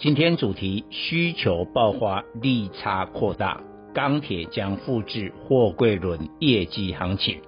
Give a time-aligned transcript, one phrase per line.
[0.00, 3.60] 今天主题：需求爆发，利差扩大，
[3.92, 7.40] 钢铁将复制货柜轮业绩行情。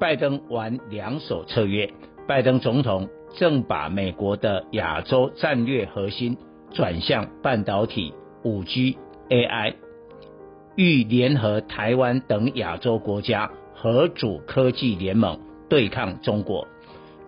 [0.00, 1.92] 拜登玩两手策略，
[2.26, 6.38] 拜登总统正把美国的亚洲战略核心
[6.72, 8.96] 转向半导体、五 G、
[9.28, 9.74] AI，
[10.74, 16.66] 欲联合台湾等亚洲国家合组科技联盟对抗中国。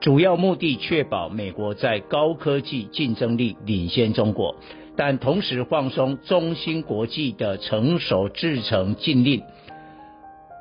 [0.00, 4.56] 主要目的确保美国在高科技竞争力领先中国，
[4.96, 9.42] 但同时放松中芯国际的成熟制程禁令，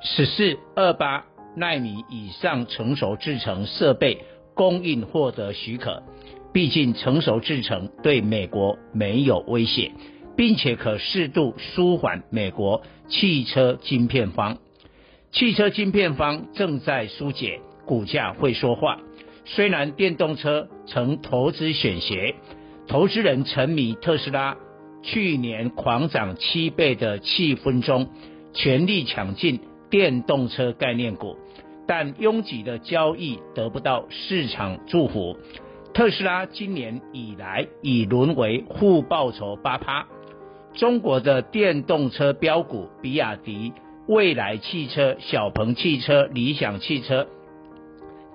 [0.03, 1.23] 十四二八
[1.55, 4.17] 纳米以上成熟制程设备
[4.53, 6.03] 供应获得许可。
[6.51, 9.91] 毕竟成熟制程对美国没有威胁，
[10.35, 14.57] 并且可适度舒缓美国汽车晶片方。
[15.31, 18.99] 汽车晶片方正在疏解，股价会说话。
[19.51, 22.35] 虽然电动车成投资选鞋，
[22.87, 24.57] 投资人沉迷特斯拉
[25.01, 28.09] 去年狂涨七倍的气氛中，
[28.53, 31.35] 全力抢进电动车概念股，
[31.87, 35.35] 但拥挤的交易得不到市场祝福。
[35.95, 40.05] 特斯拉今年以来已沦为负报酬八趴。
[40.73, 43.73] 中国的电动车标股，比亚迪、
[44.07, 47.27] 蔚来汽车、小鹏汽车、理想汽车。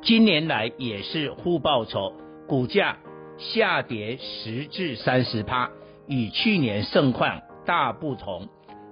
[0.05, 2.13] 今年来也是负报酬，
[2.47, 2.99] 股价
[3.39, 5.71] 下跌十至三十趴，
[6.07, 8.47] 与去年盛况大不同。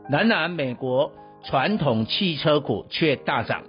[0.08, 1.12] 然而，美国
[1.44, 3.64] 传统汽车股却大涨，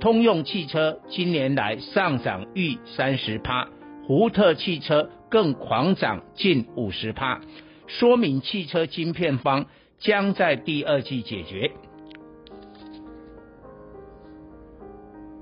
[0.00, 3.68] 通用汽车今年来上涨逾三十趴，
[4.08, 7.40] 福特汽车更狂涨近五十趴，
[7.86, 9.66] 说明汽车晶片方
[10.00, 11.70] 将在第二季解决。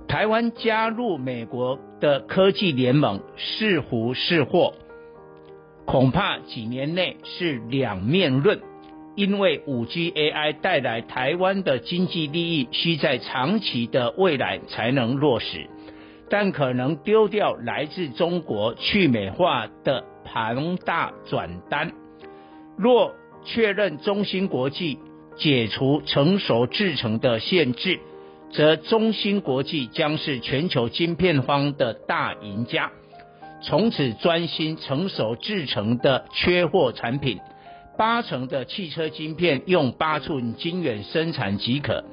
[0.09, 4.73] 台湾加入美国的科技联盟是福是祸，
[5.85, 8.59] 恐怕几年内是两面论，
[9.17, 15.69] 因为五 G AI 带来台湾的经济利益，需在长期的未来才能落实，
[16.31, 21.93] 但可能丢掉来自中国去美化的庞大转单。
[22.79, 23.15] 若
[23.45, 24.99] 确认中芯国际
[25.37, 28.01] 解除成熟制程的限制。
[28.51, 32.91] 则中芯国际将是全球晶片方的大赢家，
[33.63, 37.39] 从此专心成熟制程的缺货产品，
[37.97, 42.05] 八成的汽车晶片用八寸晶圆生产即可。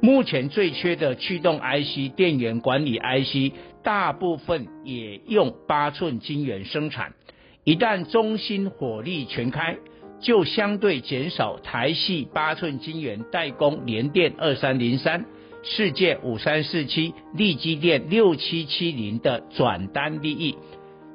[0.00, 7.14] 目前最缺的驱动 IC、电源管理 IC，大部分也用八寸晶圆生产。
[7.64, 9.78] 一旦中芯火力全开，
[10.20, 15.24] 就相对减少台系八寸晶圆代工联电二三零三。
[15.68, 20.54] 世界五三四七、利基电六七七零的转单利益，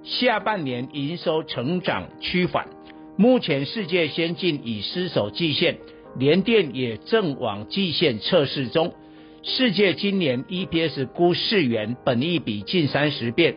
[0.04, 2.68] 下半年营收成长趋缓。
[3.16, 5.78] 目前世界先进已失守季线，
[6.18, 8.94] 联电也正往季线测试中。
[9.42, 13.56] 世界今年 EPS 估四元，本益比近三十倍，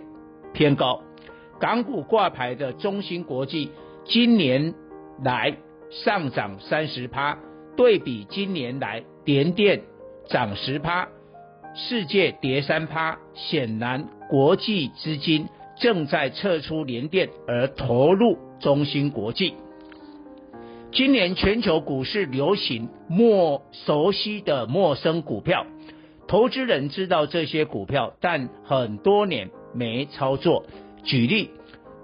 [0.52, 1.02] 偏高。
[1.58, 3.70] 港股挂牌的中芯国际
[4.04, 4.72] 今年
[5.24, 5.56] 来
[5.90, 7.36] 上涨三十趴，
[7.76, 9.82] 对比今年来联电。
[10.28, 11.08] 涨十趴，
[11.74, 19.54] 世界跌三趴，显然国际资金正在撤出联电而投入中芯国际。
[20.92, 25.66] 今年全球股市流行陌熟悉的陌生股票，
[26.28, 30.64] 投资人知道这些股票，但很多年没操作。
[31.02, 31.50] 举例，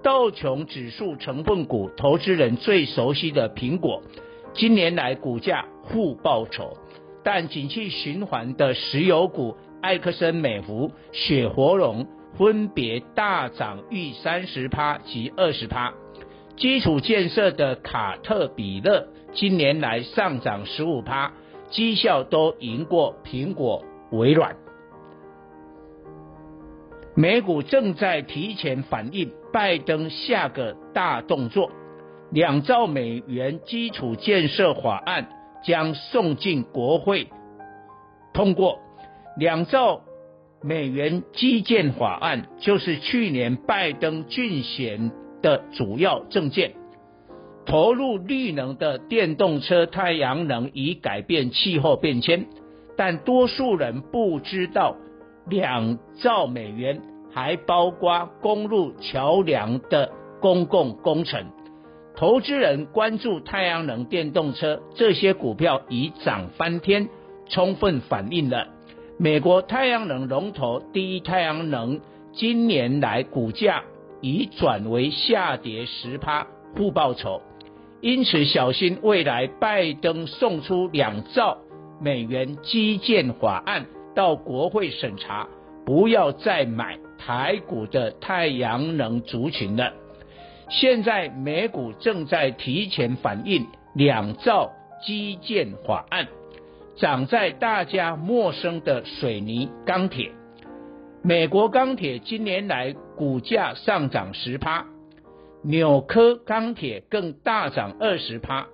[0.02, 4.02] 道琼指数成分股，投资人最熟悉的苹果，
[4.52, 6.76] 今年来股价负报酬。
[7.22, 12.06] 但景气循环的石油股埃克森美孚、雪佛龙
[12.38, 15.93] 分别大涨逾三十趴及二十趴，
[16.56, 21.32] 基础建设的卡特彼勒今年来上涨十五趴，
[21.70, 24.56] 绩效都赢过苹果、微软。
[27.14, 31.70] 美股正在提前反映拜登下个大动作，
[32.31, 35.28] 两兆美元基础建设法案。
[35.62, 37.29] 将送进国会
[38.33, 38.79] 通过
[39.37, 40.03] 两兆
[40.62, 45.11] 美元基建法案，就是去年拜登竞选
[45.43, 46.75] 的主要政见。
[47.67, 52.47] 投入绿能的电动车、太阳能以改变气候变迁，
[52.97, 54.97] 但多数人不知道，
[55.47, 57.01] 两兆美元
[57.33, 60.11] 还包括公路、桥梁的
[60.41, 61.47] 公共工程。
[62.20, 67.08] 投资人关注太阳能电动车，这些股票已涨翻天，
[67.49, 68.67] 充分反映了
[69.17, 71.99] 美国太阳能龙头第一太阳能
[72.34, 73.84] 今年来股价
[74.20, 76.46] 已转为下跌十趴，
[76.76, 77.40] 负报酬。
[78.02, 81.56] 因此，小心未来拜登送出两兆
[82.02, 85.49] 美元基建法案到国会审查，
[85.87, 89.94] 不要再买台股的太阳能族群了。
[90.70, 94.70] 现在美股正在提前反映两兆
[95.05, 96.28] 基建法案，
[96.96, 100.31] 涨在大家陌生的水泥、钢铁。
[101.22, 104.87] 美国钢铁今年来股价上涨十趴，
[105.64, 108.69] 纽科钢铁更大涨二十趴。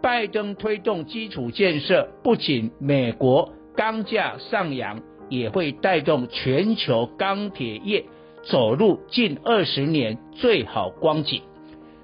[0.00, 8.04] 拜登推动基础建设，不仅美国钢价上扬，也会带动全球钢铁业。
[8.46, 11.42] 走入近二十年最好光景。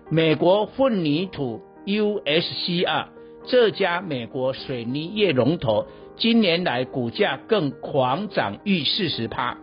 [0.09, 3.07] 美国混凝土 USCR
[3.47, 9.57] 这家美国水泥业龙头，今年来股价更狂涨逾四十趴。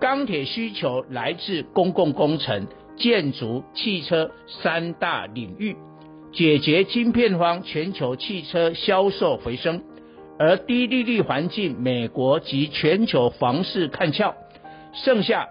[0.00, 5.76] 钢铁需求来自公共工程、建筑、汽车三大领域，
[6.32, 9.82] 解决晶片荒，全球汽车销售回升，
[10.38, 14.34] 而低利率环境，美国及全球房市看俏，
[14.92, 15.48] 剩下。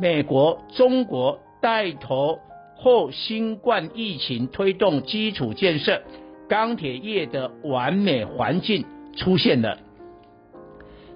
[0.00, 2.38] 美国、中国带头
[2.74, 6.02] 后新冠疫情推动基础建设，
[6.48, 9.78] 钢铁业的完美环境出现了。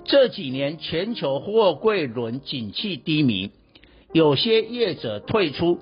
[0.04, 3.52] 这几年全球货柜轮景气低迷，
[4.12, 5.78] 有些业者退出，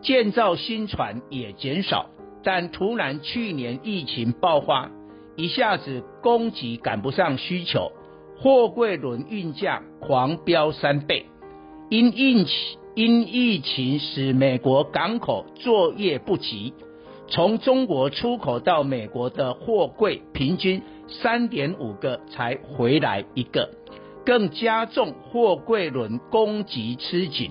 [0.00, 2.10] 建造新船也减少。
[2.44, 4.88] 但突然去年疫情爆发，
[5.36, 7.90] 一下子供给赶不上需求，
[8.38, 11.26] 货柜轮运价狂飙三倍。
[11.90, 16.72] 因疫情因疫情使美国港口作业不及，
[17.26, 23.70] 从中国出口到美国的货柜平均三点五个才回来一个，
[24.24, 27.50] 更加重货柜轮供给吃紧。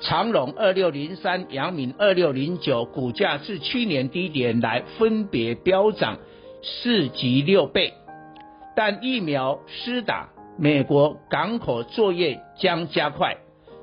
[0.00, 6.16] 长荣二六零三、阳明二六零九股价自去年低点来分别飙涨
[6.62, 7.92] 四及六倍，
[8.74, 13.36] 但疫苗施打，美国港口作业将加快。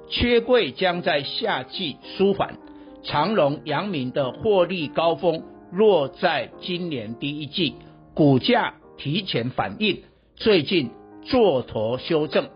[0.09, 2.57] 缺柜将在夏季舒缓，
[3.03, 7.75] 长荣、阳明的获利高峰落在今年第一季，
[8.13, 10.03] 股价提前反应，
[10.35, 10.91] 最近
[11.23, 12.49] 做头修正。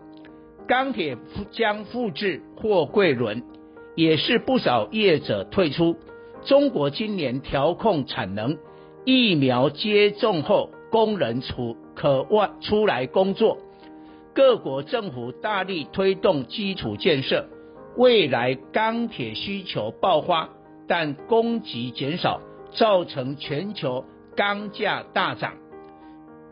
[0.68, 1.16] 钢铁
[1.50, 3.42] 将复制货柜轮，
[3.96, 5.96] 也是不少业者退出。
[6.44, 8.58] 中国今年调控产能，
[9.04, 13.58] 疫苗接种后，工人出可外出来工作。
[14.38, 17.46] 各国政府大力推动基础建设，
[17.96, 20.50] 未来钢铁需求爆发，
[20.86, 22.40] 但供给减少，
[22.70, 24.04] 造成全球
[24.36, 25.54] 钢价大涨。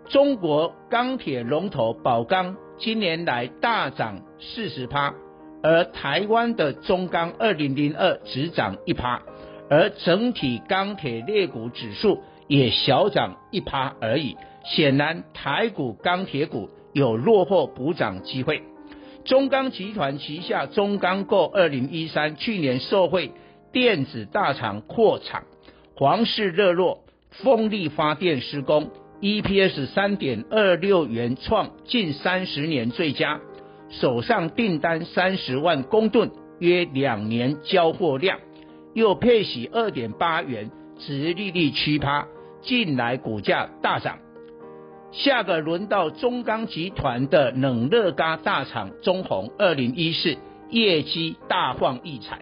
[0.09, 5.15] 中国钢铁龙头宝钢今年来大涨四十趴，
[5.62, 9.23] 而台湾的中钢二零零二只涨一趴，
[9.71, 14.37] 而整体钢铁类股指数也小涨一趴而已。
[14.64, 16.69] 显然，台股钢铁股。
[16.97, 18.62] 有落后补涨机会。
[19.26, 23.33] 中钢集团旗下中钢构二零一三去年受惠
[23.71, 25.45] 电子大厂扩厂，
[25.95, 27.00] 黄世热络，
[27.33, 28.88] 风力发电施工
[29.21, 33.43] ，EPS 三点二六元创近三十年最佳，
[33.91, 38.38] 手上订单三十万公吨，约两年交货量，
[38.95, 42.26] 又配息二点八元，殖利率七趴，
[42.62, 44.19] 近来股价大涨。
[45.16, 50.37] 下个轮到中钢集团的冷热轧大厂中红，二零一四
[50.68, 52.40] 业绩大放异彩，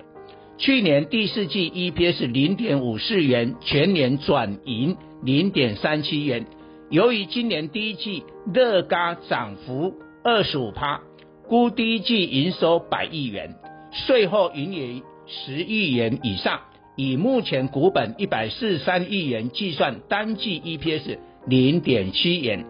[0.59, 6.47] 去年第四季 EPS 零点五四元，全年转盈零点三七元。
[6.91, 11.01] 由于今年第一季热轧涨幅二十五趴，
[11.47, 13.55] 估第一季营收百亿元，
[13.93, 16.59] 税后盈余十亿元以上，
[16.97, 21.19] 以目前股本一百四十三亿元计算，单季 EPS。
[21.47, 22.65] 零点七元，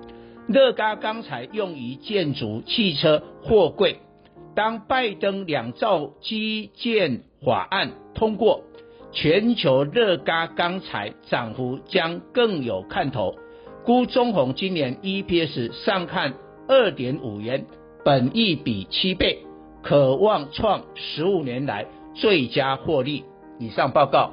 [0.48, 3.98] 热轧钢材用于建筑、汽车、货柜。
[4.56, 8.62] 当拜登两兆基建法案通过，
[9.12, 13.34] 全球热轧钢材涨幅将更有看头。
[13.84, 16.34] 估中鸿今年 EPS 上看
[16.68, 17.66] 二点五元，
[18.04, 19.38] 本益比七倍，
[19.82, 23.24] 可望创十五年来最佳获利。
[23.58, 24.32] 以上报告。